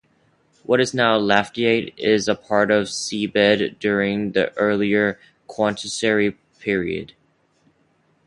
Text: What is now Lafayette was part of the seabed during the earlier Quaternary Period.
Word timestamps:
What 0.63 0.81
is 0.81 0.95
now 0.95 1.19
Lafayette 1.19 1.93
was 2.03 2.27
part 2.47 2.71
of 2.71 2.85
the 2.85 2.89
seabed 2.89 3.77
during 3.77 4.31
the 4.31 4.51
earlier 4.57 5.19
Quaternary 5.45 6.35
Period. 6.59 7.13